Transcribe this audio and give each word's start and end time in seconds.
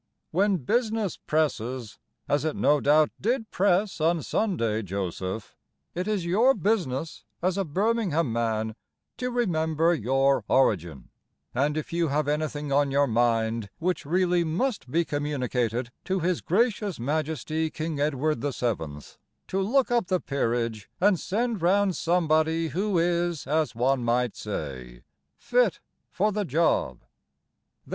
When 0.31 0.57
business 0.57 1.17
presses, 1.17 1.99
As 2.27 2.43
it 2.43 2.55
no 2.55 2.79
doubt 2.81 3.11
did 3.21 3.51
press 3.51 4.01
on 4.01 4.23
Sunday, 4.23 4.81
Joseph, 4.81 5.55
It 5.93 6.07
is 6.07 6.25
your 6.25 6.55
business, 6.55 7.23
as 7.39 7.55
a 7.55 7.63
Birmingham 7.63 8.33
man, 8.33 8.75
To 9.17 9.29
remember 9.29 9.93
your 9.93 10.43
origin, 10.47 11.09
And, 11.53 11.77
if 11.77 11.93
you 11.93 12.07
have 12.07 12.27
anything 12.27 12.71
on 12.71 12.89
your 12.89 13.05
mind 13.05 13.69
Which 13.77 14.03
really 14.03 14.43
must 14.43 14.89
be 14.89 15.05
communicated 15.05 15.91
To 16.05 16.19
His 16.19 16.41
Gracious 16.41 16.99
Majesty 16.99 17.69
King 17.69 17.99
Edward 17.99 18.41
the 18.41 18.51
Seventh, 18.53 19.19
To 19.49 19.61
look 19.61 19.91
up 19.91 20.07
the 20.07 20.19
peerage 20.19 20.89
and 20.99 21.19
send 21.19 21.61
round 21.61 21.95
somebody 21.95 22.69
Who 22.69 22.97
is, 22.97 23.45
as 23.45 23.75
one 23.75 24.03
might 24.03 24.35
say, 24.35 25.03
fit 25.37 25.79
for 26.09 26.31
the 26.31 26.43
job. 26.43 27.01